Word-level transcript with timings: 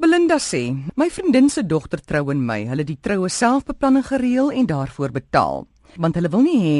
Belinda 0.00 0.38
sê, 0.40 0.72
my 0.96 1.10
vriendin 1.12 1.50
se 1.52 1.60
dogter 1.60 2.00
trou 2.00 2.30
in 2.32 2.40
Mei. 2.40 2.62
Hulle 2.70 2.86
die 2.88 2.96
troue 3.04 3.28
selfbeplanning 3.28 4.06
gereël 4.06 4.48
en 4.48 4.68
daarvoor 4.70 5.12
betaal, 5.12 5.66
want 6.00 6.16
hulle 6.16 6.30
wil 6.32 6.46
nie 6.46 6.60
hê 6.62 6.76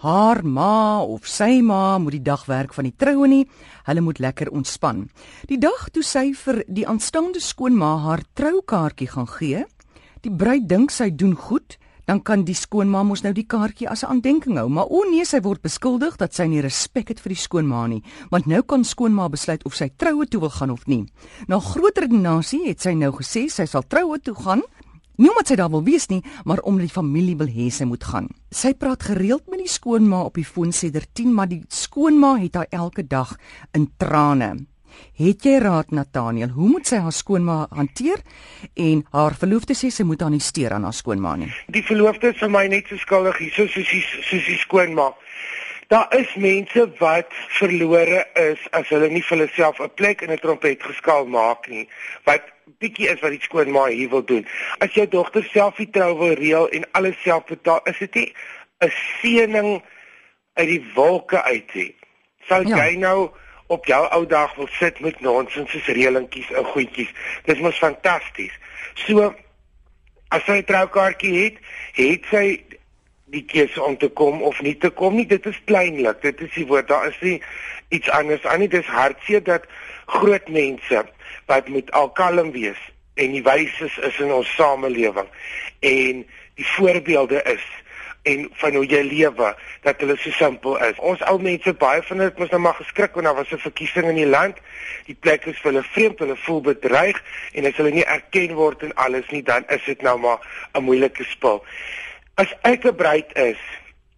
haar 0.00 0.40
ma 0.40 1.02
of 1.04 1.28
sy 1.28 1.60
ma 1.60 1.98
moet 2.00 2.16
die 2.16 2.24
dag 2.24 2.46
werk 2.48 2.72
van 2.72 2.88
die 2.88 2.94
troue 2.96 3.28
nie. 3.28 3.42
Hulle 3.84 4.00
moet 4.00 4.22
lekker 4.24 4.48
ontspan. 4.56 5.04
Die 5.52 5.60
dag 5.60 5.90
toe 5.92 6.00
sy 6.00 6.30
vir 6.32 6.62
die 6.64 6.86
aanstaande 6.88 7.44
skoonma 7.44 7.92
haar 8.06 8.24
troukaartjie 8.32 9.10
gaan 9.12 9.28
gee, 9.36 9.66
die 10.24 10.32
bruid 10.32 10.64
dink 10.64 10.96
sy 10.96 11.10
doen 11.12 11.36
goed, 11.36 11.76
dan 12.06 12.22
kan 12.22 12.44
die 12.46 12.54
skoonma 12.54 13.02
mos 13.06 13.24
nou 13.24 13.32
die 13.34 13.46
kaartjie 13.46 13.88
as 13.90 14.04
'n 14.04 14.10
aandenking 14.10 14.56
hou, 14.58 14.68
maar 14.68 14.86
o 14.88 15.02
nee, 15.10 15.24
sy 15.24 15.40
word 15.40 15.62
beskuldig 15.62 16.16
dat 16.16 16.34
sy 16.34 16.46
nie 16.46 16.60
respek 16.60 17.08
het 17.08 17.20
vir 17.20 17.30
die 17.34 17.42
skoonma 17.42 17.86
nie, 17.86 18.02
want 18.30 18.46
nou 18.46 18.62
kan 18.62 18.84
skoonma 18.84 19.28
besluit 19.28 19.64
of 19.64 19.74
sy 19.74 19.90
troue 19.96 20.26
toe 20.26 20.40
wil 20.40 20.50
gaan 20.50 20.70
of 20.70 20.86
nie. 20.86 21.06
Na 21.48 21.58
groter 21.58 22.02
redenasie 22.02 22.68
het 22.68 22.80
sy 22.80 22.94
nou 22.94 23.12
gesê 23.12 23.50
sy 23.50 23.66
sal 23.66 23.82
troue 23.82 24.18
toe 24.18 24.34
gaan, 24.34 24.62
Nie 25.16 25.30
omdat 25.32 25.48
sy 25.48 25.56
daar 25.56 25.70
wil 25.72 25.84
wees 25.86 26.10
nie, 26.12 26.22
maar 26.44 26.60
omdat 26.68 26.90
die 26.90 26.92
familie 26.92 27.36
wil 27.40 27.48
hê 27.48 27.70
sy 27.72 27.86
moet 27.88 28.04
gaan. 28.04 28.28
Sy 28.52 28.74
praat 28.76 29.02
gereeld 29.08 29.48
met 29.48 29.62
die 29.64 29.72
skoonma 29.72 30.26
op 30.28 30.34
die 30.34 30.44
foon 30.44 30.72
sedert 30.76 31.08
10, 31.16 31.32
maar 31.32 31.48
die 31.48 31.62
skoonma 31.72 32.36
het 32.36 32.54
haar 32.54 32.68
elke 32.70 33.06
dag 33.06 33.32
in 33.72 33.88
trane. 33.96 34.66
Het 35.16 35.46
jy 35.48 35.58
raad 35.58 35.90
Nathaniel, 35.90 36.50
hoe 36.52 36.68
moet 36.68 36.86
sy 36.86 36.98
haar 37.00 37.12
skoonma 37.12 37.66
hanteer 37.70 38.20
en 38.74 39.04
haar 39.12 39.34
verloofde 39.34 39.74
sê 39.74 39.90
sy 39.90 40.04
moet 40.04 40.20
haar 40.20 40.34
nie 40.34 40.44
steur 40.44 40.74
aan 40.76 40.84
haar 40.84 40.96
skoonma 40.96 41.36
nie. 41.40 41.48
Die 41.72 41.84
verloofde 41.84 42.34
is 42.34 42.40
vir 42.42 42.52
my 42.52 42.66
net 42.68 42.90
so 42.90 43.00
skuldig 43.00 43.38
hier 43.38 43.54
soos 43.56 43.72
soos 43.72 43.88
die 43.88 44.02
soos 44.02 44.50
die 44.50 44.58
skoonma. 44.60 45.12
Daar 45.88 46.10
is 46.18 46.34
mense 46.34 46.84
wat 46.98 47.32
verlore 47.58 48.24
is 48.42 48.62
as 48.74 48.88
hulle 48.90 49.08
nie 49.08 49.22
vir 49.22 49.36
hulle 49.36 49.48
self 49.54 49.80
'n 49.80 49.94
plek 49.94 50.22
in 50.22 50.32
'n 50.32 50.42
trompet 50.42 50.82
geskaal 50.82 51.26
maak 51.26 51.68
nie. 51.68 51.88
Wat 52.24 52.42
bietjie 52.78 53.08
is 53.08 53.20
wat 53.20 53.30
die 53.30 53.42
skoonma 53.42 53.86
hier 53.86 54.10
wil 54.10 54.24
doen. 54.24 54.46
As 54.78 54.92
jou 54.94 55.06
dogter 55.08 55.44
self 55.52 55.76
die 55.76 55.90
trou 55.90 56.18
wil 56.18 56.34
reël 56.34 56.68
en 56.68 56.84
alles 56.92 57.22
self 57.22 57.44
betaal, 57.44 57.80
is 57.84 57.98
dit 57.98 58.14
nie 58.14 58.32
'n 58.80 58.92
seëning 59.20 59.82
uit 60.54 60.68
die 60.68 60.84
wolke 60.94 61.42
uit 61.42 61.74
nie. 61.74 61.94
Sal 62.48 62.66
ja. 62.68 62.76
jy 62.76 62.96
nou 62.96 63.30
op 63.66 63.86
jou 63.86 64.02
ou 64.14 64.26
dag 64.26 64.54
wil 64.54 64.68
sit 64.70 65.00
met 65.00 65.20
nonsens 65.20 65.70
soos 65.70 65.86
reëlingkies 65.86 66.50
en 66.52 66.64
goedjies. 66.64 67.12
Dis 67.44 67.62
mos 67.64 67.78
fantasties. 67.78 68.54
So 69.06 69.34
as 70.28 70.44
sy 70.44 70.58
'n 70.62 70.64
troukaartjie 70.64 71.34
het, 71.44 71.56
het 71.92 72.24
sy 72.30 72.46
die 73.26 73.44
keuse 73.44 73.82
om 73.82 73.96
te 73.98 74.08
kom 74.08 74.42
of 74.42 74.60
nie 74.62 74.76
te 74.76 74.90
kom 74.90 75.16
nie. 75.16 75.26
Dit 75.26 75.46
is 75.46 75.60
kleinlik. 75.64 76.22
Dit 76.22 76.40
is 76.40 76.52
die 76.54 76.66
woord. 76.66 76.88
Daar 76.88 77.08
is 77.08 77.20
nie 77.20 77.42
iets 77.88 78.10
anders 78.10 78.46
aan 78.46 78.58
nie. 78.58 78.68
Dis 78.68 78.86
hartseer 78.86 79.42
dat 79.42 79.66
groot 80.06 80.48
mense 80.48 81.04
wat 81.46 81.68
moet 81.68 81.90
alkalm 81.90 82.52
wees 82.52 82.78
en 83.14 83.32
die 83.32 83.42
wyses 83.42 83.98
is 83.98 84.18
in 84.18 84.32
ons 84.32 84.54
samelewing 84.54 85.28
en 85.80 86.22
die 86.54 86.66
voorbeelde 86.76 87.42
is 87.42 87.64
en 88.26 88.46
van 88.60 88.74
hoe 88.74 88.86
jy 88.86 89.02
lewe 89.06 89.52
dat 89.86 90.00
hulle 90.02 90.16
so 90.18 90.30
simpel 90.34 90.78
is. 90.88 90.98
Ons 90.98 91.22
ou 91.30 91.36
mense 91.42 91.72
baie 91.80 92.02
van 92.08 92.24
dit 92.24 92.38
mos 92.38 92.50
nou 92.54 92.60
maar 92.64 92.78
geskrik 92.80 93.14
want 93.14 93.26
daar 93.26 93.38
was 93.38 93.52
'n 93.52 93.62
verkiesing 93.62 94.08
in 94.10 94.20
die 94.22 94.32
land. 94.36 94.56
Die 95.06 95.18
plek 95.20 95.46
is 95.46 95.60
vir 95.62 95.72
hulle 95.72 95.82
vreemd, 95.82 96.18
hulle 96.18 96.36
voel 96.36 96.60
bedreig 96.60 97.22
en 97.52 97.66
as 97.66 97.76
hulle 97.76 97.90
nie 97.90 98.04
erken 98.04 98.54
word 98.54 98.82
en 98.82 98.94
alles 98.94 99.28
nie, 99.30 99.42
dan 99.42 99.64
is 99.68 99.84
dit 99.84 100.02
nou 100.02 100.18
maar 100.18 100.40
'n 100.74 100.82
moeilike 100.82 101.24
spel 101.24 101.64
as 102.36 102.52
ek 102.62 102.84
'n 102.84 102.96
bruid 102.96 103.30
is 103.36 103.60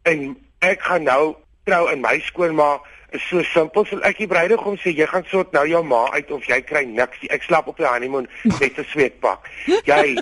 en 0.03 0.36
ek 0.59 0.83
gaan 0.83 1.03
nou 1.06 1.36
trou 1.64 1.84
in 1.92 2.01
my 2.01 2.19
skoonma 2.20 2.81
is 3.11 3.23
so 3.28 3.42
simpel 3.42 3.87
sal 3.89 4.03
ek 4.05 4.19
die 4.20 4.28
bruidegom 4.28 4.77
sê 4.83 4.92
jy 4.92 5.06
gaan 5.09 5.25
sort 5.31 5.55
nou 5.56 5.64
jou 5.69 5.81
ma 5.87 6.03
uit 6.12 6.31
of 6.34 6.45
jy 6.48 6.59
kry 6.69 6.84
niks. 6.84 7.23
Ek 7.33 7.47
slap 7.47 7.70
op 7.70 7.78
die 7.81 7.89
honeymoon 7.89 8.28
met 8.61 8.78
'n 8.78 8.84
sweetpak. 8.92 9.48
Jy 9.89 10.19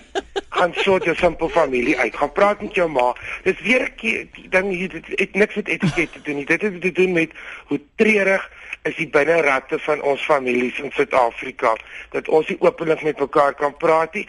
gaan 0.56 0.74
sort 0.74 1.04
jou 1.04 1.14
simpel 1.14 1.48
familie 1.48 1.98
uit. 1.98 2.16
Gaan 2.16 2.32
praat 2.32 2.62
met 2.62 2.74
jou 2.74 2.88
ma. 2.88 3.14
Dis 3.42 3.60
weer 3.60 3.90
'n 3.90 4.30
ding 4.50 4.70
hier 4.70 4.88
dit 4.88 5.06
het 5.18 5.34
niks 5.34 5.54
met 5.54 5.68
etiket 5.68 6.12
te 6.12 6.22
doen 6.22 6.36
nie. 6.36 6.46
Dit 6.46 6.62
het 6.62 6.80
te 6.80 6.92
doen 6.92 7.12
met 7.12 7.30
hoe 7.66 7.80
treurig 7.96 8.50
is 8.82 8.96
die 8.96 9.08
binneratte 9.08 9.78
van 9.78 10.02
ons 10.02 10.22
families 10.22 10.78
in 10.78 10.92
Suid-Afrika 10.94 11.74
dat 12.10 12.28
ons 12.28 12.48
nie 12.48 12.60
openlik 12.60 13.02
met 13.02 13.18
mekaar 13.18 13.54
kan 13.54 13.76
praat 13.76 14.14
nie. 14.14 14.28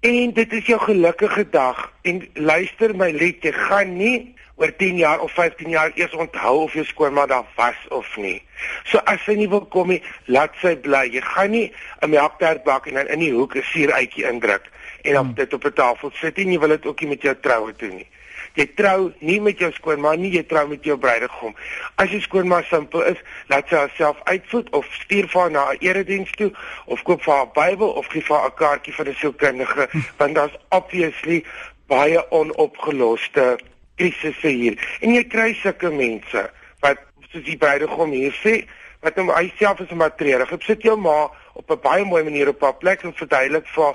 En 0.00 0.32
dit 0.32 0.52
is 0.52 0.66
jou 0.66 0.80
gelukkige 0.80 1.50
dag. 1.50 1.92
En 2.02 2.28
luister 2.34 2.96
my 2.96 3.10
lied, 3.10 3.42
jy 3.44 3.52
gaan 3.52 3.96
nie 3.96 4.34
oor 4.60 4.72
10 4.76 4.96
jaar 5.00 5.20
of 5.20 5.32
15 5.32 5.68
jaar 5.72 5.90
eers 5.94 6.14
onthou 6.14 6.62
of 6.62 6.72
jou 6.76 6.84
skoonma 6.84 7.26
daar 7.26 7.46
was 7.56 7.80
of 7.88 8.16
nie. 8.16 8.42
So 8.84 9.00
as 9.08 9.22
sy 9.24 9.38
nie 9.38 9.48
wil 9.48 9.64
kom 9.72 9.88
nie, 9.88 10.02
laat 10.28 10.56
sy 10.60 10.74
bly. 10.76 11.06
Jy 11.08 11.24
gaan 11.24 11.50
nie 11.50 11.72
'n 12.02 12.10
melktert 12.10 12.64
bak 12.64 12.86
en 12.86 12.94
dan 12.94 13.08
in 13.08 13.24
die 13.24 13.32
hoek 13.32 13.56
'n 13.56 13.62
suuruitjie 13.72 14.28
indruk 14.28 14.68
en 15.02 15.12
dan 15.12 15.24
hmm. 15.24 15.34
dit 15.34 15.54
op 15.54 15.64
'n 15.64 15.72
tafel 15.72 16.10
sit 16.14 16.38
en 16.38 16.52
jy 16.52 16.58
wil 16.58 16.68
dit 16.68 16.86
ook 16.86 17.00
nie 17.00 17.08
met 17.08 17.22
jou 17.22 17.34
troue 17.40 17.72
doen 17.76 17.96
nie. 17.96 18.08
Jy 18.54 18.66
trou 18.74 19.12
nie 19.20 19.40
met 19.40 19.58
jou 19.58 19.70
skoonma 19.72 20.14
nie, 20.14 20.32
jy 20.34 20.42
trou 20.42 20.68
met 20.68 20.84
jou 20.84 20.96
bruidegom. 20.98 21.54
As 21.94 22.10
jou 22.10 22.20
skoonma 22.20 22.62
simpel 22.62 23.04
is, 23.12 23.16
laat 23.46 23.68
sy 23.68 23.76
haarself 23.76 24.16
uitvoed 24.24 24.70
of 24.70 24.86
stuur 24.92 25.28
vir 25.28 25.40
haar 25.40 25.50
na 25.50 25.70
'n 25.72 25.76
erediens 25.80 26.30
toe 26.30 26.52
of 26.86 27.02
koop 27.02 27.22
vir 27.22 27.34
haar 27.34 27.46
'n 27.46 27.54
Bybel 27.54 27.88
of 27.88 28.06
gee 28.06 28.22
vir 28.22 28.36
haar 28.36 28.50
'n 28.50 28.54
kaartjie 28.54 28.94
vir 28.94 29.08
'n 29.08 29.14
sielkundige, 29.14 29.88
want 30.18 30.34
daar's 30.34 30.58
obviously 30.68 31.44
baie 31.86 32.30
onopgeloste 32.30 33.58
krisisse 34.00 34.48
hier. 34.48 34.78
En 35.04 35.14
jy 35.14 35.24
kry 35.28 35.52
sulke 35.60 35.92
mense 35.94 36.46
wat 36.84 37.02
soos 37.30 37.44
die 37.46 37.58
bruidegom 37.60 38.14
hier 38.16 38.34
sê, 38.40 38.62
wat 39.04 39.16
hom 39.20 39.30
self 39.58 39.80
is 39.80 39.90
'n 39.90 39.96
matreerig. 39.96 40.52
Ek 40.52 40.62
sit 40.62 40.82
jou 40.82 40.96
ma 40.96 41.30
op 41.54 41.70
'n 41.70 41.80
baie 41.82 42.04
mooi 42.04 42.22
manier 42.24 42.48
op 42.48 42.60
haar 42.60 42.74
plek 42.74 43.02
en 43.02 43.14
verduidelik 43.14 43.66
vir 43.66 43.94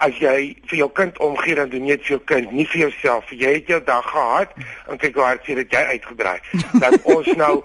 as 0.00 0.16
jy 0.18 0.56
vir 0.66 0.78
jou 0.78 0.88
kind 0.92 1.18
omgee 1.18 1.54
dan 1.54 1.68
doen 1.68 1.86
jy 1.86 1.96
dit 1.96 2.06
vir 2.06 2.16
jou 2.16 2.24
kind, 2.24 2.52
nie 2.52 2.66
vir 2.66 2.80
jouself. 2.80 3.30
Jy 3.30 3.52
het 3.54 3.66
jou 3.66 3.80
dag 3.84 4.06
gehad 4.10 4.54
en 4.88 4.98
kyk 4.98 5.14
hoe 5.14 5.24
hard 5.24 5.46
jy 5.46 5.54
dit 5.54 5.72
jy 5.72 5.82
uitgedraai. 5.94 6.40
Dat 6.80 7.02
ons 7.14 7.26
nou 7.36 7.64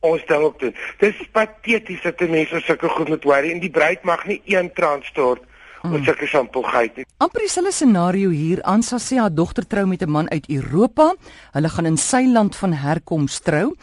ons 0.00 0.26
ding 0.26 0.44
op 0.44 0.58
doen. 0.60 0.74
Dis 0.98 1.16
pateties 1.32 2.02
dat 2.02 2.20
mense 2.20 2.60
sulke 2.64 2.88
goed 2.88 3.08
moet 3.08 3.24
worry 3.24 3.50
en 3.52 3.60
die 3.60 3.70
bruid 3.70 4.02
mag 4.02 4.24
nie 4.26 4.40
een 4.44 4.72
traan 4.72 5.02
stort 5.04 5.44
oor 5.82 5.96
hmm. 5.96 6.04
sulke 6.04 6.26
simpelheid 6.26 6.96
nie. 6.96 7.06
Amper 7.18 7.44
dieselfde 7.44 7.72
scenario 7.72 8.30
hier. 8.30 8.62
Ansa 8.68 8.98
sê 8.98 9.18
haar 9.20 9.34
dogter 9.34 9.66
trou 9.66 9.86
met 9.86 10.02
'n 10.02 10.10
man 10.10 10.30
uit 10.30 10.48
Europa. 10.48 11.14
Hulle 11.52 11.68
gaan 11.68 11.86
in 11.86 11.96
sy 11.96 12.24
land 12.26 12.56
van 12.56 12.72
herkoms 12.72 13.40
trou. 13.40 13.74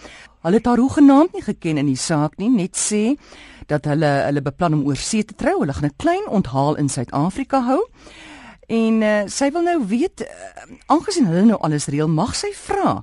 Hulle 0.41 0.57
het 0.57 0.65
haar 0.65 0.77
hoegenaamd 0.77 1.33
nie 1.33 1.41
geken 1.41 1.77
in 1.77 1.85
die 1.85 1.97
saak 1.99 2.37
nie, 2.37 2.49
net 2.49 2.77
sê 2.77 3.17
dat 3.67 3.85
hulle 3.85 4.07
hulle 4.27 4.41
beplan 4.41 4.73
om 4.73 4.85
oor 4.87 4.95
see 4.95 5.23
te 5.23 5.35
trou. 5.35 5.59
Hulle 5.59 5.73
gaan 5.73 5.89
'n 5.89 5.97
klein 5.97 6.27
onthaal 6.27 6.75
in 6.77 6.89
Suid-Afrika 6.89 7.61
hou. 7.61 7.81
En 8.67 9.01
uh, 9.01 9.19
sy 9.31 9.47
wil 9.55 9.63
nou 9.63 9.77
weet 9.87 10.25
uh, 10.25 10.63
aangesien 10.91 11.29
hulle 11.29 11.45
nou 11.47 11.57
alles 11.63 11.85
reël, 11.87 12.09
mag 12.11 12.33
sy 12.35 12.49
vra 12.51 12.97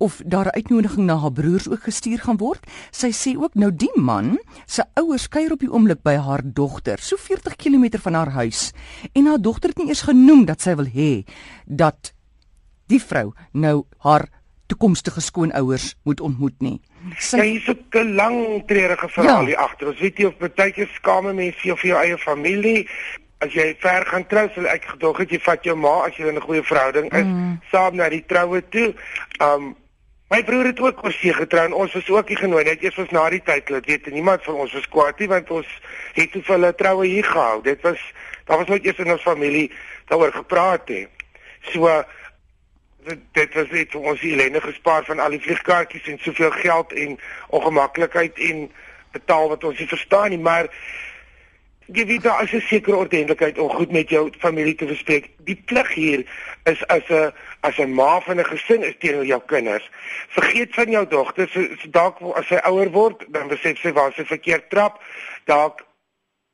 of 0.00 0.22
daar 0.24 0.48
'n 0.48 0.56
uitnodiging 0.56 1.04
na 1.04 1.18
haar 1.20 1.32
broers 1.32 1.68
ook 1.68 1.84
gestuur 1.84 2.24
gaan 2.24 2.40
word. 2.40 2.64
Sy 2.90 3.12
sê 3.12 3.36
ook 3.36 3.54
nou 3.54 3.68
die 3.68 3.92
man 4.00 4.38
se 4.66 4.84
ouers 4.94 5.28
kuier 5.28 5.52
op 5.52 5.60
die 5.60 5.68
oomblik 5.68 6.00
by 6.02 6.16
haar 6.16 6.40
dogter, 6.44 6.98
so 6.98 7.16
40 7.16 7.56
km 7.56 7.98
van 8.00 8.14
haar 8.14 8.30
huis. 8.30 8.72
En 9.12 9.26
haar 9.26 9.40
dogter 9.40 9.68
het 9.68 9.78
nie 9.78 9.88
eers 9.88 10.08
genoem 10.08 10.44
dat 10.44 10.60
sy 10.60 10.74
wil 10.74 10.88
hê 10.88 11.24
dat 11.66 12.14
die 12.86 13.00
vrou 13.00 13.34
nou 13.52 13.84
haar 13.98 14.28
toekomstige 14.66 15.20
skoonouers 15.20 15.94
moet 16.02 16.20
ontmoet 16.20 16.60
nie. 16.60 16.80
Sy 17.18 17.36
ja, 17.36 17.42
is 17.42 17.68
'n 17.68 18.14
lang 18.14 18.64
treurige 18.66 19.08
verhaal 19.08 19.40
ja. 19.40 19.46
hier 19.46 19.56
agter. 19.56 19.88
Ons 19.88 20.00
weet 20.00 20.18
jy 20.18 20.24
of 20.24 20.36
partykeer 20.38 20.88
skame 20.94 21.32
mense 21.32 21.58
vir 21.58 21.66
jou, 21.66 21.76
vir 21.76 21.88
jou 21.88 21.98
eie 21.98 22.18
familie. 22.18 22.88
As 23.42 23.54
jy 23.54 23.72
ver 23.82 24.06
gaan 24.06 24.26
trou, 24.30 24.46
sal 24.54 24.68
ek 24.70 24.84
gedog 24.94 25.22
het 25.24 25.32
jy 25.34 25.40
vat 25.42 25.64
jou 25.66 25.74
ma 25.76 25.94
as 26.06 26.16
jy 26.16 26.28
in 26.30 26.38
'n 26.38 26.46
goeie 26.46 26.62
verhouding 26.62 27.08
is, 27.10 27.26
mm. 27.26 27.60
saam 27.70 27.96
na 27.96 28.08
die 28.08 28.24
troue 28.26 28.62
toe. 28.70 28.94
Um 29.40 29.74
my 30.32 30.40
broer 30.44 30.70
het 30.70 30.80
ook 30.80 31.04
oor 31.04 31.12
see 31.12 31.32
getrou 31.32 31.64
en 31.66 31.74
ons 31.76 31.92
was 31.92 32.08
ook 32.08 32.28
nie 32.28 32.36
genooi 32.36 32.64
net 32.64 32.82
eers 32.82 32.96
was 32.96 33.10
na 33.12 33.28
die 33.28 33.42
tyd, 33.42 33.66
dit 33.66 33.86
weet 33.86 34.06
niemand 34.06 34.44
van 34.44 34.54
ons 34.54 34.72
was 34.72 34.88
kwaad 34.88 35.18
nie 35.18 35.28
want 35.28 35.50
ons 35.50 35.66
het 36.14 36.32
te 36.32 36.42
veel 36.42 36.74
troue 36.74 37.06
hier 37.06 37.24
gehou. 37.24 37.62
Dit 37.62 37.82
was 37.82 38.00
daar 38.46 38.58
was 38.58 38.66
nooit 38.68 38.84
eers 38.84 38.98
in 38.98 39.12
ons 39.12 39.22
familie 39.22 39.70
daaroor 40.08 40.32
gepraat 40.32 40.88
nie. 40.88 41.06
So 41.72 42.04
dit 43.04 43.20
dit 43.32 43.54
was 43.54 43.70
net 43.70 43.90
vir 43.90 44.08
ons 44.12 44.22
ellende 44.22 44.60
gespaar 44.60 45.04
van 45.04 45.20
al 45.20 45.34
die 45.34 45.42
vliegkaartjies 45.42 46.08
en 46.08 46.18
soveel 46.22 46.50
geld 46.50 46.92
en 46.92 47.18
ongemaklikheid 47.48 48.38
en 48.48 48.70
betaal 49.12 49.48
wat 49.48 49.64
ons 49.64 49.78
nie 49.78 49.88
verstaan 49.88 50.30
nie 50.30 50.38
maar 50.38 50.70
jy 51.86 52.06
weet 52.06 52.22
daar 52.22 52.42
is 52.42 52.52
'n 52.52 52.60
sekere 52.60 52.96
ordentlikheid 52.96 53.58
om 53.58 53.68
goed 53.70 53.92
met 53.92 54.08
jou 54.08 54.30
familie 54.38 54.74
te 54.74 54.84
bespreek 54.84 55.30
die 55.38 55.62
plig 55.66 55.94
hier 55.94 56.24
is 56.64 56.86
as 56.86 57.08
'n 57.08 57.32
as 57.60 57.78
'n 57.78 57.94
ma 57.94 58.20
van 58.20 58.38
'n 58.38 58.44
gesin 58.44 58.82
is 58.82 58.94
teenoor 58.98 59.24
jou 59.24 59.42
kinders 59.46 59.90
vergeet 60.28 60.74
van 60.74 60.90
jou 60.90 61.06
dogter 61.08 61.48
so, 61.48 61.60
so 61.60 61.90
dalk 61.90 62.20
as 62.36 62.46
sy 62.46 62.60
ouer 62.64 62.90
word 62.90 63.24
dan 63.28 63.48
besef 63.48 63.78
sy 63.78 63.92
waar 63.92 64.12
sy 64.12 64.24
verkeerd 64.24 64.70
trap 64.70 65.02
dalk 65.44 65.84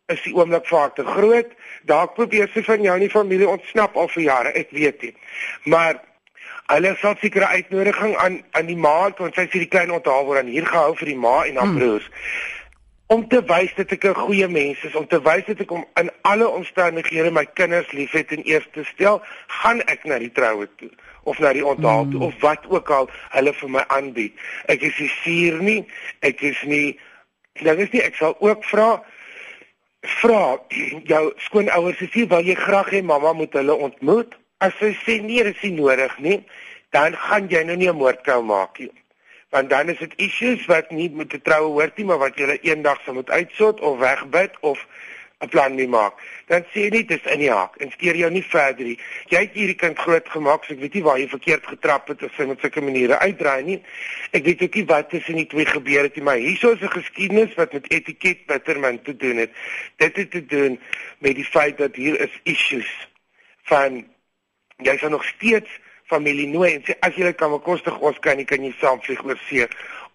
is 0.06 0.22
die 0.22 0.34
oomblik 0.34 0.66
vir 0.66 0.78
haar 0.78 0.92
te 0.92 1.04
groot 1.04 1.50
dalk 1.84 2.14
probeer 2.14 2.50
sy 2.54 2.62
van 2.62 2.82
jou 2.82 2.94
en 2.94 3.00
die 3.00 3.10
familie 3.18 3.48
ontsnap 3.48 3.96
al 3.96 4.08
vir 4.08 4.22
jare 4.22 4.52
ek 4.52 4.70
weet 4.70 5.02
nie 5.02 5.14
maar 5.64 6.06
Hulle 6.68 6.96
sal 7.00 7.14
seker 7.16 7.42
'n 7.42 7.54
uitnodiging 7.56 8.16
aan 8.16 8.42
aan 8.50 8.66
die 8.66 8.76
ma, 8.76 9.10
want 9.16 9.34
sy 9.34 9.46
sê 9.48 9.58
die 9.62 9.72
klein 9.72 9.90
onthaal 9.90 10.24
word 10.24 10.42
dan 10.42 10.50
hier 10.52 10.66
gehou 10.68 10.96
vir 11.00 11.08
die 11.08 11.16
ma 11.16 11.36
en 11.48 11.56
haar 11.56 11.64
hmm. 11.64 11.78
broers. 11.78 12.10
Om 13.08 13.24
te 13.28 13.40
wys 13.48 13.72
dat 13.76 13.92
ek 13.92 14.04
'n 14.04 14.14
goeie 14.14 14.48
mens 14.48 14.82
is, 14.84 14.94
om 14.94 15.06
te 15.06 15.20
wys 15.22 15.44
dat 15.46 15.60
ek 15.60 15.70
om 15.70 15.84
in 16.00 16.10
alle 16.22 16.48
omstandighede 16.48 17.30
my 17.30 17.44
kinders 17.44 17.92
liefhet 17.92 18.32
en 18.32 18.42
eerste 18.42 18.84
stel, 18.84 19.22
gaan 19.46 19.80
ek 19.88 20.04
na 20.04 20.18
die 20.18 20.32
troue 20.32 20.68
toe 20.76 20.90
of 21.22 21.38
na 21.38 21.52
die 21.52 21.64
onthaal 21.64 22.04
toe 22.10 22.20
mm. 22.20 22.26
of 22.28 22.34
wat 22.40 22.68
ook 22.68 22.90
al 22.90 23.08
hulle 23.30 23.52
vir 23.52 23.70
my 23.70 23.84
aanbied. 23.88 24.34
Ek 24.66 24.82
is 24.82 24.98
nie 24.98 25.12
suur 25.22 25.62
nie, 25.62 25.80
ek 26.20 26.40
is 26.40 26.62
nie 26.62 26.98
Dit 27.58 27.78
is 27.78 27.90
nie 27.90 28.02
ek 28.02 28.14
sal 28.14 28.36
ook 28.38 28.64
vra 28.64 29.02
vra 30.20 30.58
jou 31.10 31.24
skoonouers 31.48 31.98
sê 32.12 32.28
wil 32.28 32.44
jy 32.46 32.54
graag 32.54 32.92
hê 32.92 33.02
mamma 33.02 33.32
moet 33.32 33.52
hulle 33.52 33.74
ontmoet? 33.74 34.36
As 34.60 34.76
sy 34.78 34.92
sê 35.02 35.18
nee, 35.22 35.42
dit 35.42 35.56
is 35.56 35.62
nie 35.62 35.80
nodig 35.80 36.18
nie, 36.18 36.38
dan 36.94 37.16
gaan 37.16 37.48
jy 37.50 37.64
nou 37.64 37.76
nie 37.76 37.90
'n 37.90 37.96
moordkou 37.96 38.42
maak 38.42 38.78
nie 38.78 38.92
want 39.50 39.70
dan 39.70 39.88
is 39.88 39.98
dit 39.98 40.12
issues 40.16 40.66
wat 40.66 40.90
nie 40.90 41.10
met 41.10 41.32
'n 41.32 41.40
troue 41.42 41.72
hoort 41.72 41.96
nie, 41.96 42.06
maar 42.06 42.18
wat 42.18 42.36
jy 42.36 42.58
eendag 42.62 43.00
sal 43.02 43.14
moet 43.14 43.30
uitsort 43.30 43.80
of 43.80 43.98
wegbid 43.98 44.52
of 44.60 44.86
'n 45.38 45.48
plan 45.48 45.74
mee 45.74 45.88
maak. 45.88 46.14
Dan 46.46 46.64
sê 46.70 46.80
jy 46.86 46.88
net 46.90 47.08
dis 47.08 47.26
in 47.30 47.38
die 47.38 47.50
haak 47.50 47.76
en 47.76 47.92
steur 47.94 48.16
jou 48.16 48.30
nie 48.30 48.42
verder 48.42 48.84
nie. 48.84 48.98
Jy 49.30 49.38
het 49.44 49.54
hierdie 49.54 49.76
kind 49.78 49.98
groot 49.98 50.28
gemaak, 50.28 50.64
so 50.64 50.74
ek 50.74 50.80
weet 50.80 50.94
nie 50.94 51.02
waar 51.06 51.18
jy 51.18 51.28
verkeerd 51.30 51.66
getrap 51.66 52.08
het 52.08 52.22
of 52.26 52.34
sy 52.34 52.46
met 52.48 52.60
sulke 52.60 52.82
maniere 52.82 53.18
uitdraai 53.18 53.62
nie. 53.62 53.78
Ek 54.34 54.44
weet 54.44 54.62
ook 54.62 54.74
nie 54.74 54.84
wat 54.84 55.10
tussen 55.10 55.38
die 55.38 55.46
twee 55.46 55.66
gebeur 55.66 56.02
het 56.02 56.16
nie, 56.16 56.24
maar 56.24 56.42
hierso 56.42 56.72
is 56.74 56.82
'n 56.82 56.90
geskiedenis 56.90 57.54
wat 57.54 57.72
met 57.72 57.90
etiket 57.90 58.46
bitterman 58.46 59.02
te 59.02 59.16
doen 59.16 59.36
het. 59.36 59.50
Dit 59.96 60.16
het 60.16 60.30
te 60.30 60.46
doen 60.46 60.80
met 61.18 61.34
die 61.34 61.44
feit 61.44 61.78
dat 61.78 61.94
hier 61.94 62.20
is 62.20 62.40
issues 62.42 62.90
van 63.62 64.06
jy 64.76 64.96
sal 64.98 65.10
nog 65.10 65.24
steeds 65.24 65.70
familie 66.08 66.48
nooi 66.48 66.72
en 66.74 66.82
sê 66.86 66.96
as 67.06 67.16
jy 67.16 67.32
kan 67.36 67.52
bekostig 67.52 67.98
ons 68.00 68.18
kan 68.24 68.36
nie 68.36 68.48
kan 68.48 68.64
jy 68.64 68.72
saam 68.80 69.00
vlieg 69.04 69.24
oor 69.24 69.38
see 69.48 69.66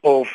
of 0.02 0.30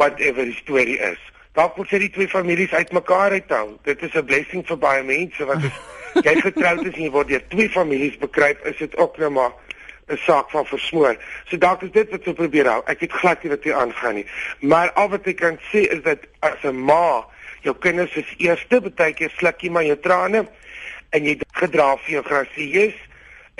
whatever 0.00 0.44
die 0.44 0.56
storie 0.62 0.98
is. 1.10 1.18
Dalk 1.58 1.76
moet 1.76 1.90
jy 1.92 2.04
die 2.06 2.12
twee 2.14 2.30
families 2.30 2.72
uitmekaar 2.72 3.34
uithou. 3.36 3.78
Dit 3.84 4.02
is 4.06 4.14
'n 4.14 4.24
blessing 4.24 4.62
vir 4.66 4.78
baie 4.78 5.02
mense 5.02 5.44
wat 5.44 5.64
is, 5.66 5.80
jy 6.26 6.34
getroud 6.40 6.86
is 6.86 6.94
en 6.94 7.02
jy 7.02 7.10
word 7.10 7.28
deur 7.28 7.42
twee 7.48 7.68
families 7.68 8.16
bekruip, 8.18 8.62
is 8.66 8.78
dit 8.78 8.96
ook 8.96 9.18
nou 9.18 9.30
maar 9.30 9.52
'n 10.10 10.18
saak 10.26 10.50
van 10.50 10.66
versmoor. 10.66 11.16
So 11.50 11.58
dalk 11.58 11.82
is 11.82 11.90
dit 11.90 12.10
wat 12.10 12.24
jy 12.24 12.32
probeer 12.34 12.66
hou. 12.66 12.82
Ek 12.86 13.00
het 13.00 13.12
glad 13.12 13.42
nie 13.42 13.50
wat 13.50 13.64
jy 13.64 13.74
aangaan 13.74 14.14
nie. 14.14 14.26
Maar 14.60 14.92
al 14.92 15.08
wat 15.08 15.26
ek 15.26 15.36
kan 15.36 15.58
sê 15.72 15.86
is 15.90 16.02
dat 16.02 16.18
as 16.40 16.62
'n 16.62 16.74
ma 16.74 17.26
jou 17.62 17.74
kinders 17.78 18.16
is 18.16 18.34
eerste 18.38 18.80
baie 18.80 19.12
keer 19.12 19.30
slukkie 19.36 19.70
maar 19.70 19.84
jou 19.84 19.98
trane 20.00 20.46
en 21.10 21.24
jy 21.24 21.38
gedra 21.52 21.96
vir 21.96 22.12
jou 22.12 22.22
grasieus 22.22 22.94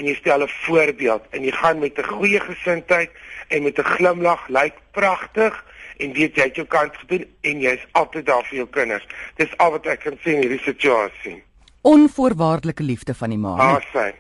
en 0.01 0.09
jy 0.09 0.15
stel 0.17 0.43
'n 0.43 0.49
voorbeeld 0.65 1.25
en 1.31 1.45
jy 1.45 1.53
gaan 1.53 1.79
met 1.79 1.99
'n 1.99 2.13
goeie 2.13 2.41
gesindheid 2.41 3.11
en 3.49 3.63
met 3.63 3.79
'n 3.79 3.91
glimlag 3.95 4.49
lyk 4.49 4.77
pragtig 4.91 5.65
en 5.99 6.13
weet 6.13 6.37
jy 6.37 6.43
het 6.43 6.57
jou 6.57 6.67
kant 6.67 6.97
gedoen 6.97 7.25
en 7.41 7.61
jy's 7.61 7.85
altyd 7.93 8.27
daar 8.27 8.45
vir 8.45 8.57
jou 8.57 8.69
kinders. 8.69 9.07
Dis 9.37 9.57
al 9.57 9.71
wat 9.71 9.87
ek 9.87 10.01
kan 10.01 10.17
sê 10.25 10.33
in 10.33 10.43
hierdie 10.43 10.65
situasie. 10.65 11.43
Onvoorwaardelike 11.83 12.83
liefde 12.83 13.15
van 13.15 13.31
die 13.31 13.39
ma. 13.39 13.57
Ah, 13.57 13.81
sy. 13.93 14.13